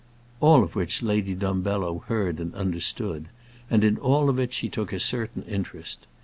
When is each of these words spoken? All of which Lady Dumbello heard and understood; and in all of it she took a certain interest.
All 0.39 0.63
of 0.63 0.73
which 0.73 1.03
Lady 1.03 1.35
Dumbello 1.35 1.99
heard 2.07 2.39
and 2.39 2.55
understood; 2.55 3.27
and 3.69 3.83
in 3.83 3.99
all 3.99 4.29
of 4.31 4.39
it 4.39 4.51
she 4.51 4.67
took 4.67 4.91
a 4.91 4.99
certain 4.99 5.43
interest. 5.43 6.07